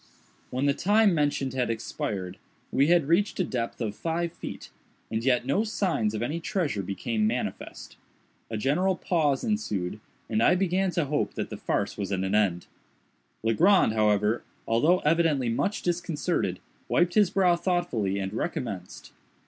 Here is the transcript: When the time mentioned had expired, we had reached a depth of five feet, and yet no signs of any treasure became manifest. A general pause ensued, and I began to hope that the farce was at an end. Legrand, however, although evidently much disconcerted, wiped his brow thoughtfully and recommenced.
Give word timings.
When 0.49 0.65
the 0.65 0.73
time 0.73 1.13
mentioned 1.13 1.53
had 1.53 1.69
expired, 1.69 2.39
we 2.71 2.87
had 2.87 3.07
reached 3.07 3.39
a 3.39 3.43
depth 3.43 3.79
of 3.79 3.93
five 3.95 4.33
feet, 4.33 4.71
and 5.11 5.23
yet 5.23 5.45
no 5.45 5.63
signs 5.63 6.15
of 6.15 6.23
any 6.23 6.39
treasure 6.39 6.81
became 6.81 7.27
manifest. 7.27 7.97
A 8.49 8.57
general 8.57 8.95
pause 8.95 9.43
ensued, 9.43 9.99
and 10.27 10.41
I 10.41 10.55
began 10.55 10.89
to 10.93 11.05
hope 11.05 11.35
that 11.35 11.51
the 11.51 11.55
farce 11.57 11.99
was 11.99 12.11
at 12.11 12.21
an 12.23 12.33
end. 12.33 12.65
Legrand, 13.43 13.93
however, 13.93 14.41
although 14.67 15.01
evidently 15.01 15.49
much 15.49 15.83
disconcerted, 15.83 16.59
wiped 16.87 17.13
his 17.13 17.29
brow 17.29 17.55
thoughtfully 17.55 18.17
and 18.17 18.33
recommenced. 18.33 19.11